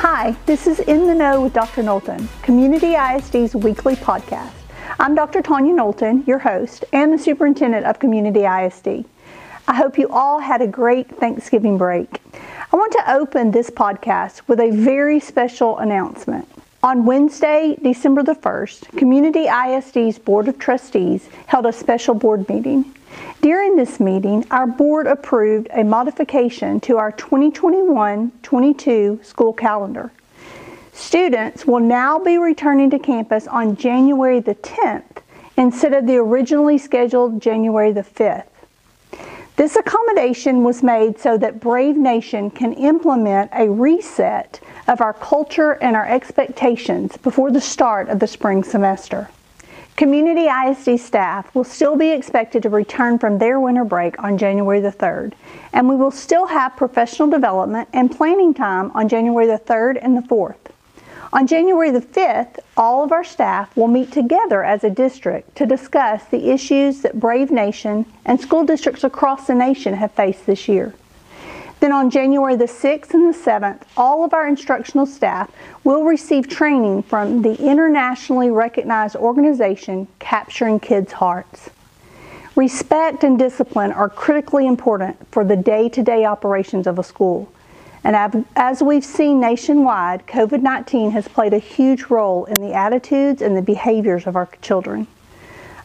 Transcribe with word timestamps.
Hi, 0.00 0.36
this 0.44 0.66
is 0.66 0.78
In 0.80 1.06
the 1.06 1.14
Know 1.14 1.40
with 1.40 1.54
Dr. 1.54 1.82
Knowlton, 1.82 2.28
Community 2.42 2.96
ISD's 2.96 3.56
weekly 3.56 3.96
podcast. 3.96 4.52
I'm 5.00 5.14
Dr. 5.14 5.40
Tanya 5.40 5.72
Knowlton, 5.72 6.22
your 6.26 6.38
host 6.38 6.84
and 6.92 7.10
the 7.10 7.18
superintendent 7.18 7.86
of 7.86 7.98
Community 7.98 8.44
ISD. 8.44 9.06
I 9.66 9.74
hope 9.74 9.96
you 9.96 10.06
all 10.10 10.38
had 10.38 10.60
a 10.60 10.66
great 10.66 11.08
Thanksgiving 11.18 11.78
break. 11.78 12.20
I 12.70 12.76
want 12.76 12.92
to 12.92 13.14
open 13.14 13.50
this 13.50 13.70
podcast 13.70 14.42
with 14.48 14.60
a 14.60 14.70
very 14.70 15.18
special 15.18 15.78
announcement. 15.78 16.46
On 16.82 17.06
Wednesday, 17.06 17.78
December 17.82 18.22
the 18.22 18.34
1st, 18.34 18.98
Community 18.98 19.46
ISD's 19.48 20.18
Board 20.18 20.46
of 20.46 20.58
Trustees 20.58 21.26
held 21.46 21.64
a 21.64 21.72
special 21.72 22.14
board 22.14 22.46
meeting. 22.50 22.84
During 23.42 23.76
this 23.76 24.00
meeting, 24.00 24.46
our 24.50 24.66
board 24.66 25.06
approved 25.06 25.68
a 25.72 25.84
modification 25.84 26.80
to 26.80 26.96
our 26.96 27.12
2021-22 27.12 29.24
school 29.24 29.52
calendar. 29.52 30.10
Students 30.92 31.64
will 31.66 31.80
now 31.80 32.18
be 32.18 32.38
returning 32.38 32.90
to 32.90 32.98
campus 32.98 33.46
on 33.46 33.76
January 33.76 34.40
the 34.40 34.56
10th 34.56 35.18
instead 35.56 35.92
of 35.92 36.06
the 36.06 36.16
originally 36.16 36.78
scheduled 36.78 37.40
January 37.40 37.92
the 37.92 38.02
5th. 38.02 38.46
This 39.56 39.76
accommodation 39.76 40.64
was 40.64 40.82
made 40.82 41.18
so 41.18 41.38
that 41.38 41.60
Brave 41.60 41.96
Nation 41.96 42.50
can 42.50 42.74
implement 42.74 43.50
a 43.54 43.70
reset 43.70 44.60
of 44.86 45.00
our 45.00 45.14
culture 45.14 45.72
and 45.82 45.96
our 45.96 46.06
expectations 46.06 47.16
before 47.18 47.50
the 47.50 47.60
start 47.60 48.08
of 48.08 48.18
the 48.18 48.26
spring 48.26 48.64
semester. 48.64 49.30
Community 49.96 50.46
ISD 50.46 51.00
staff 51.00 51.54
will 51.54 51.64
still 51.64 51.96
be 51.96 52.10
expected 52.10 52.62
to 52.62 52.68
return 52.68 53.18
from 53.18 53.38
their 53.38 53.58
winter 53.58 53.82
break 53.82 54.22
on 54.22 54.36
January 54.36 54.78
the 54.78 54.92
3rd, 54.92 55.32
and 55.72 55.88
we 55.88 55.96
will 55.96 56.10
still 56.10 56.48
have 56.48 56.76
professional 56.76 57.30
development 57.30 57.88
and 57.94 58.14
planning 58.14 58.52
time 58.52 58.90
on 58.90 59.08
January 59.08 59.46
the 59.46 59.58
3rd 59.58 59.98
and 60.02 60.14
the 60.14 60.28
4th. 60.28 60.58
On 61.32 61.46
January 61.46 61.90
the 61.90 62.02
5th, 62.02 62.58
all 62.76 63.04
of 63.04 63.10
our 63.10 63.24
staff 63.24 63.74
will 63.74 63.88
meet 63.88 64.12
together 64.12 64.62
as 64.62 64.84
a 64.84 64.90
district 64.90 65.56
to 65.56 65.64
discuss 65.64 66.26
the 66.26 66.50
issues 66.50 67.00
that 67.00 67.18
Brave 67.18 67.50
Nation 67.50 68.04
and 68.26 68.38
school 68.38 68.66
districts 68.66 69.02
across 69.02 69.46
the 69.46 69.54
nation 69.54 69.94
have 69.94 70.12
faced 70.12 70.44
this 70.44 70.68
year. 70.68 70.92
Then 71.80 71.92
on 71.92 72.10
January 72.10 72.56
the 72.56 72.64
6th 72.64 73.12
and 73.12 73.32
the 73.32 73.38
7th, 73.38 73.82
all 73.96 74.24
of 74.24 74.32
our 74.32 74.48
instructional 74.48 75.04
staff 75.04 75.50
will 75.84 76.04
receive 76.04 76.48
training 76.48 77.02
from 77.02 77.42
the 77.42 77.54
internationally 77.62 78.50
recognized 78.50 79.16
organization 79.16 80.08
Capturing 80.18 80.80
Kids' 80.80 81.12
Hearts. 81.12 81.70
Respect 82.54 83.22
and 83.22 83.38
discipline 83.38 83.92
are 83.92 84.08
critically 84.08 84.66
important 84.66 85.16
for 85.30 85.44
the 85.44 85.56
day 85.56 85.90
to 85.90 86.02
day 86.02 86.24
operations 86.24 86.86
of 86.86 86.98
a 86.98 87.02
school. 87.02 87.52
And 88.02 88.46
as 88.54 88.82
we've 88.82 89.04
seen 89.04 89.40
nationwide, 89.40 90.26
COVID 90.26 90.62
19 90.62 91.10
has 91.10 91.28
played 91.28 91.52
a 91.52 91.58
huge 91.58 92.04
role 92.04 92.46
in 92.46 92.54
the 92.54 92.72
attitudes 92.72 93.42
and 93.42 93.56
the 93.56 93.62
behaviors 93.62 94.26
of 94.26 94.36
our 94.36 94.48
children. 94.62 95.06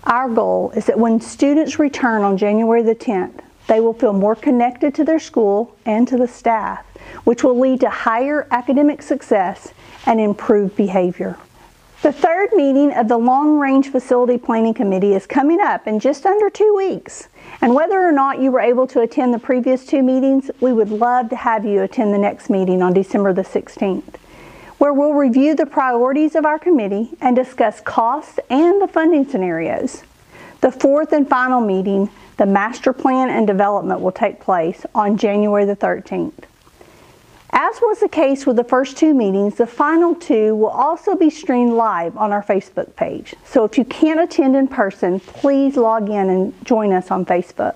Our 0.06 0.30
goal 0.30 0.72
is 0.76 0.86
that 0.86 0.98
when 0.98 1.20
students 1.20 1.80
return 1.80 2.22
on 2.22 2.38
January 2.38 2.84
the 2.84 2.96
10th, 2.96 3.42
they 3.72 3.80
will 3.80 3.94
feel 3.94 4.12
more 4.12 4.36
connected 4.36 4.94
to 4.94 5.06
their 5.06 5.18
school 5.18 5.74
and 5.86 6.06
to 6.06 6.18
the 6.18 6.28
staff, 6.28 6.86
which 7.24 7.42
will 7.42 7.58
lead 7.58 7.80
to 7.80 7.90
higher 7.90 8.46
academic 8.52 9.02
success 9.02 9.74
and 10.06 10.20
improved 10.20 10.76
behavior. 10.76 11.38
The 12.02 12.12
third 12.12 12.50
meeting 12.52 12.92
of 12.92 13.08
the 13.08 13.18
Long 13.18 13.58
Range 13.58 13.88
Facility 13.88 14.38
Planning 14.38 14.74
Committee 14.74 15.14
is 15.14 15.26
coming 15.26 15.62
up 15.62 15.88
in 15.88 16.02
just 16.02 16.26
under 16.26 16.50
two 16.50 16.76
weeks. 16.76 17.30
And 17.62 17.74
whether 17.74 17.98
or 17.98 18.12
not 18.12 18.40
you 18.40 18.52
were 18.52 18.60
able 18.60 18.88
to 18.88 19.00
attend 19.00 19.34
the 19.34 19.40
previous 19.40 19.86
two 19.86 20.04
meetings, 20.04 20.52
we 20.60 20.74
would 20.74 20.90
love 20.90 21.30
to 21.30 21.38
have 21.38 21.64
you 21.64 21.82
attend 21.82 22.14
the 22.14 22.18
next 22.18 22.50
meeting 22.50 22.82
on 22.82 22.92
December 22.92 23.32
the 23.32 23.44
16th, 23.44 24.16
where 24.80 24.92
we'll 24.92 25.14
review 25.14 25.56
the 25.56 25.66
priorities 25.66 26.36
of 26.36 26.46
our 26.46 26.60
committee 26.60 27.12
and 27.22 27.38
discuss 27.38 27.80
costs 27.80 28.38
and 28.50 28.82
the 28.82 28.88
funding 28.90 29.26
scenarios. 29.26 30.04
The 30.62 30.72
fourth 30.72 31.12
and 31.12 31.28
final 31.28 31.60
meeting 31.60 32.10
the 32.38 32.46
master 32.46 32.94
plan 32.94 33.30
and 33.30 33.46
development 33.46 34.00
will 34.02 34.12
take 34.12 34.40
place 34.40 34.86
on 34.96 35.18
January 35.18 35.66
the 35.66 35.76
13th. 35.76 36.44
As 37.52 37.76
was 37.82 38.00
the 38.00 38.08
case 38.08 38.46
with 38.46 38.56
the 38.56 38.64
first 38.64 38.96
two 38.96 39.14
meetings, 39.14 39.56
the 39.56 39.68
final 39.68 40.16
two 40.16 40.56
will 40.56 40.70
also 40.70 41.16
be 41.16 41.30
streamed 41.30 41.74
live 41.74 42.16
on 42.16 42.32
our 42.32 42.44
Facebook 42.44 42.96
page. 42.96 43.36
So 43.44 43.66
if 43.66 43.78
you 43.78 43.86
can't 43.86 44.20
attend 44.20 44.56
in 44.56 44.68
person, 44.68 45.20
please 45.20 45.78
log 45.78 46.10
in 46.10 46.30
and 46.30 46.66
join 46.66 46.94
us 46.94 47.12
on 47.12 47.26
Facebook. 47.26 47.76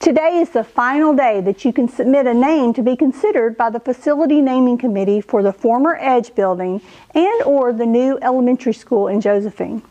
Today 0.00 0.38
is 0.38 0.50
the 0.50 0.64
final 0.64 1.14
day 1.14 1.40
that 1.40 1.64
you 1.64 1.72
can 1.72 1.88
submit 1.88 2.26
a 2.26 2.34
name 2.34 2.72
to 2.74 2.82
be 2.82 2.96
considered 2.96 3.56
by 3.56 3.70
the 3.70 3.80
Facility 3.80 4.40
Naming 4.40 4.78
Committee 4.78 5.20
for 5.20 5.42
the 5.42 5.52
former 5.52 5.96
Edge 6.00 6.34
building 6.34 6.80
and 7.14 7.42
or 7.42 7.72
the 7.72 7.86
new 7.86 8.18
elementary 8.22 8.74
school 8.74 9.08
in 9.08 9.20
Josephine. 9.20 9.82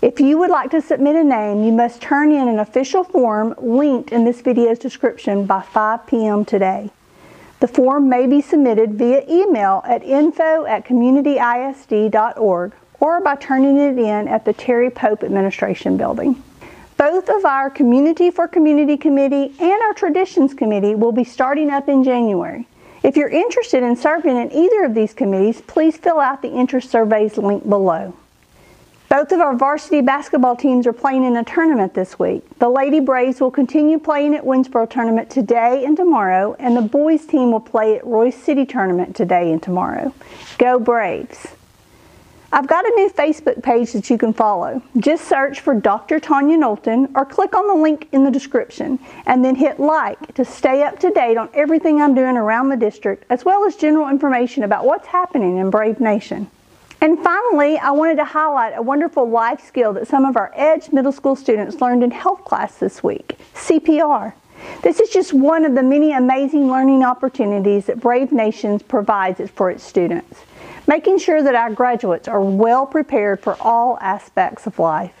If 0.00 0.20
you 0.20 0.38
would 0.38 0.50
like 0.50 0.70
to 0.70 0.80
submit 0.80 1.16
a 1.16 1.24
name, 1.24 1.64
you 1.64 1.72
must 1.72 2.00
turn 2.00 2.30
in 2.30 2.46
an 2.46 2.60
official 2.60 3.02
form 3.02 3.52
linked 3.58 4.12
in 4.12 4.24
this 4.24 4.40
video's 4.40 4.78
description 4.78 5.44
by 5.44 5.60
5 5.60 6.06
p.m. 6.06 6.44
today. 6.44 6.90
The 7.58 7.66
form 7.66 8.08
may 8.08 8.28
be 8.28 8.40
submitted 8.40 8.94
via 8.94 9.24
email 9.28 9.82
at 9.84 10.04
info 10.04 10.64
at 10.66 10.84
communityisd.org 10.84 12.72
or 13.00 13.20
by 13.20 13.34
turning 13.34 13.76
it 13.76 13.98
in 13.98 14.28
at 14.28 14.44
the 14.44 14.52
Terry 14.52 14.88
Pope 14.88 15.24
Administration 15.24 15.96
Building. 15.96 16.40
Both 16.96 17.28
of 17.28 17.44
our 17.44 17.68
Community 17.68 18.30
for 18.30 18.46
Community 18.46 18.96
Committee 18.96 19.52
and 19.58 19.82
our 19.82 19.94
Traditions 19.94 20.54
Committee 20.54 20.94
will 20.94 21.12
be 21.12 21.24
starting 21.24 21.70
up 21.70 21.88
in 21.88 22.04
January. 22.04 22.68
If 23.02 23.16
you're 23.16 23.28
interested 23.28 23.82
in 23.82 23.96
serving 23.96 24.36
in 24.36 24.52
either 24.52 24.84
of 24.84 24.94
these 24.94 25.12
committees, 25.12 25.60
please 25.62 25.96
fill 25.96 26.20
out 26.20 26.40
the 26.40 26.52
interest 26.52 26.88
surveys 26.88 27.36
linked 27.36 27.68
below. 27.68 28.14
Both 29.08 29.32
of 29.32 29.40
our 29.40 29.56
varsity 29.56 30.02
basketball 30.02 30.54
teams 30.54 30.86
are 30.86 30.92
playing 30.92 31.24
in 31.24 31.38
a 31.38 31.42
tournament 31.42 31.94
this 31.94 32.18
week. 32.18 32.42
The 32.58 32.68
Lady 32.68 33.00
Braves 33.00 33.40
will 33.40 33.50
continue 33.50 33.98
playing 33.98 34.34
at 34.34 34.44
Winnsboro 34.44 34.90
Tournament 34.90 35.30
today 35.30 35.86
and 35.86 35.96
tomorrow, 35.96 36.54
and 36.58 36.76
the 36.76 36.82
boys 36.82 37.24
team 37.24 37.50
will 37.50 37.60
play 37.60 37.96
at 37.96 38.04
Royse 38.04 38.34
City 38.34 38.66
Tournament 38.66 39.16
today 39.16 39.50
and 39.50 39.62
tomorrow. 39.62 40.12
Go 40.58 40.78
Braves! 40.78 41.46
I've 42.52 42.66
got 42.66 42.84
a 42.84 42.94
new 42.96 43.08
Facebook 43.08 43.62
page 43.62 43.92
that 43.92 44.10
you 44.10 44.18
can 44.18 44.34
follow. 44.34 44.82
Just 44.98 45.26
search 45.26 45.60
for 45.60 45.74
Dr. 45.74 46.20
Tanya 46.20 46.58
Knowlton 46.58 47.08
or 47.14 47.24
click 47.24 47.54
on 47.54 47.66
the 47.66 47.74
link 47.74 48.08
in 48.12 48.24
the 48.24 48.30
description 48.30 48.98
and 49.24 49.42
then 49.42 49.54
hit 49.54 49.80
like 49.80 50.34
to 50.34 50.44
stay 50.44 50.82
up 50.82 50.98
to 51.00 51.10
date 51.10 51.38
on 51.38 51.48
everything 51.54 52.02
I'm 52.02 52.14
doing 52.14 52.36
around 52.36 52.68
the 52.68 52.76
district 52.76 53.24
as 53.30 53.44
well 53.46 53.66
as 53.66 53.76
general 53.76 54.08
information 54.08 54.64
about 54.64 54.84
what's 54.84 55.06
happening 55.06 55.56
in 55.56 55.70
Brave 55.70 55.98
Nation. 55.98 56.50
And 57.00 57.18
finally, 57.20 57.78
I 57.78 57.92
wanted 57.92 58.16
to 58.16 58.24
highlight 58.24 58.76
a 58.76 58.82
wonderful 58.82 59.28
life 59.28 59.64
skill 59.64 59.92
that 59.92 60.08
some 60.08 60.24
of 60.24 60.36
our 60.36 60.50
Edge 60.54 60.90
Middle 60.90 61.12
School 61.12 61.36
students 61.36 61.80
learned 61.80 62.02
in 62.02 62.10
health 62.10 62.44
class 62.44 62.78
this 62.78 63.04
week, 63.04 63.38
CPR. 63.54 64.32
This 64.82 64.98
is 64.98 65.08
just 65.10 65.32
one 65.32 65.64
of 65.64 65.76
the 65.76 65.82
many 65.82 66.12
amazing 66.12 66.68
learning 66.68 67.04
opportunities 67.04 67.86
that 67.86 68.00
Brave 68.00 68.32
Nations 68.32 68.82
provides 68.82 69.48
for 69.50 69.70
its 69.70 69.84
students, 69.84 70.40
making 70.88 71.18
sure 71.18 71.40
that 71.40 71.54
our 71.54 71.70
graduates 71.70 72.26
are 72.26 72.42
well 72.42 72.84
prepared 72.84 73.38
for 73.40 73.56
all 73.60 73.96
aspects 74.00 74.66
of 74.66 74.80
life. 74.80 75.14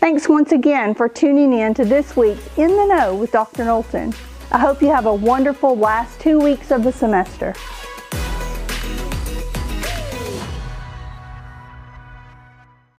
Thanks 0.00 0.28
once 0.28 0.50
again 0.50 0.92
for 0.96 1.08
tuning 1.08 1.52
in 1.52 1.74
to 1.74 1.84
this 1.84 2.16
week's 2.16 2.44
In 2.58 2.70
the 2.70 2.86
Know 2.86 3.14
with 3.14 3.30
Dr. 3.30 3.64
Knowlton. 3.64 4.12
I 4.50 4.58
hope 4.58 4.82
you 4.82 4.88
have 4.88 5.06
a 5.06 5.14
wonderful 5.14 5.76
last 5.76 6.20
two 6.20 6.40
weeks 6.40 6.72
of 6.72 6.82
the 6.82 6.92
semester. 6.92 7.54